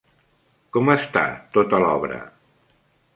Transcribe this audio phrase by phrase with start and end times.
[0.77, 1.23] Com està
[1.57, 2.17] tota l'obra?